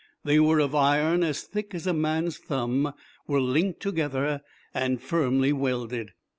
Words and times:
They 0.23 0.39
were 0.39 0.57
of 0.57 0.73
iron 0.73 1.21
as 1.23 1.43
thick 1.43 1.75
as 1.75 1.85
a 1.85 1.93
man's 1.93 2.39
thumb, 2.39 2.91
were 3.27 3.39
linked 3.39 3.81
together, 3.81 4.41
and 4.73 4.99
firmly 4.99 5.53
welded. 5.53 6.13